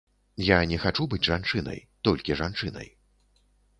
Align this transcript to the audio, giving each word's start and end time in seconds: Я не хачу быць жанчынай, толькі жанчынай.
Я 0.45 0.55
не 0.71 0.77
хачу 0.85 1.05
быць 1.11 1.21
жанчынай, 1.29 1.79
толькі 2.09 2.39
жанчынай. 2.41 2.87